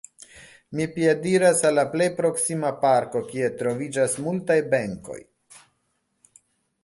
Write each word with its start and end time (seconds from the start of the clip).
Mi 0.77 0.85
piediras 0.93 1.59
al 1.69 1.75
la 1.79 1.83
plej 1.91 2.07
proksima 2.21 2.71
parko, 2.85 3.21
kie 3.33 3.51
troviĝas 3.61 4.15
multaj 4.29 4.59
benkoj. 4.75 5.21